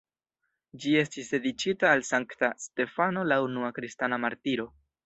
Ĝi 0.85 0.93
estis 1.01 1.29
dediĉita 1.35 1.91
al 1.91 2.03
Sankta 2.09 2.51
Stefano, 2.67 3.29
la 3.35 3.43
unua 3.51 3.75
kristana 3.79 4.25
martiro. 4.27 4.73